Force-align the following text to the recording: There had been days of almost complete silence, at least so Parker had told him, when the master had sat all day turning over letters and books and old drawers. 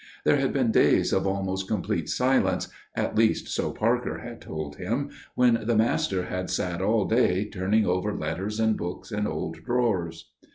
There 0.25 0.37
had 0.37 0.51
been 0.51 0.71
days 0.71 1.13
of 1.13 1.27
almost 1.27 1.67
complete 1.67 2.09
silence, 2.09 2.69
at 2.95 3.15
least 3.15 3.49
so 3.49 3.69
Parker 3.71 4.17
had 4.17 4.41
told 4.41 4.77
him, 4.77 5.11
when 5.35 5.59
the 5.67 5.75
master 5.75 6.23
had 6.23 6.49
sat 6.49 6.81
all 6.81 7.05
day 7.05 7.45
turning 7.47 7.85
over 7.85 8.11
letters 8.11 8.59
and 8.59 8.75
books 8.75 9.11
and 9.11 9.27
old 9.27 9.63
drawers. 9.63 10.31